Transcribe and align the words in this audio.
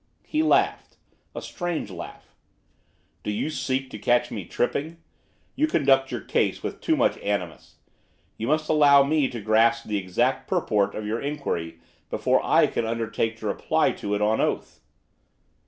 He 0.25 0.41
laughed, 0.41 0.97
a 1.35 1.43
strange 1.43 1.91
laugh. 1.91 2.33
'Do 3.21 3.29
you 3.29 3.51
seek 3.51 3.91
to 3.91 3.99
catch 3.99 4.31
me 4.31 4.45
tripping? 4.45 4.97
You 5.55 5.67
conduct 5.67 6.09
your 6.11 6.21
case 6.21 6.63
with 6.63 6.81
too 6.81 6.95
much 6.97 7.19
animus. 7.19 7.75
You 8.35 8.47
must 8.47 8.67
allow 8.67 9.03
me 9.03 9.29
to 9.29 9.39
grasp 9.39 9.85
the 9.85 9.99
exact 9.99 10.47
purport 10.47 10.95
of 10.95 11.05
your 11.05 11.21
inquiry 11.21 11.77
before 12.09 12.43
I 12.43 12.65
can 12.65 12.83
undertake 12.83 13.37
to 13.37 13.45
reply 13.45 13.91
to 13.91 14.15
it 14.15 14.23
on 14.23 14.41
oath. 14.41 14.79